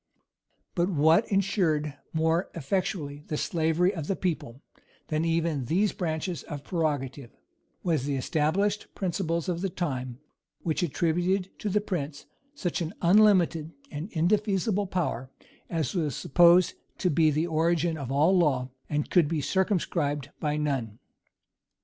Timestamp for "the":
3.27-3.37, 4.07-4.15, 8.05-8.15, 9.61-9.69, 11.69-11.81, 17.29-17.45